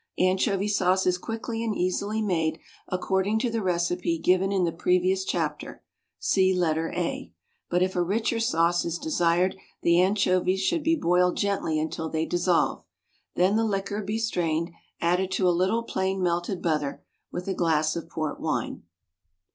= 0.15 0.17
Anchovy 0.17 0.67
sauce 0.67 1.05
is 1.05 1.19
quickly 1.19 1.63
and 1.63 1.75
easily 1.77 2.23
made 2.23 2.57
according 2.87 3.37
to 3.37 3.51
the 3.51 3.61
recipe 3.61 4.17
given 4.17 4.51
in 4.51 4.63
the 4.63 4.71
previous 4.71 5.23
chapter 5.23 5.83
(see 6.17 6.55
letter 6.55 6.91
A), 6.95 7.31
but 7.69 7.83
if 7.83 7.95
a 7.95 8.01
richer 8.01 8.39
sauce 8.39 8.83
is 8.83 8.97
desired, 8.97 9.55
the 9.83 10.01
anchovies 10.01 10.61
should 10.61 10.81
be 10.81 10.95
boiled 10.95 11.37
gently 11.37 11.79
until 11.79 12.09
they 12.09 12.25
dissolve. 12.25 12.83
Then 13.35 13.57
the 13.57 13.63
liquor 13.63 14.01
be 14.01 14.17
strained, 14.17 14.71
added 14.99 15.29
to 15.33 15.47
a 15.47 15.51
little 15.53 15.83
plain 15.83 16.23
melted 16.23 16.63
butter 16.63 17.03
with 17.31 17.47
a 17.47 17.53
glass 17.53 17.95
of 17.95 18.09
port 18.09 18.39
wine. 18.39 18.81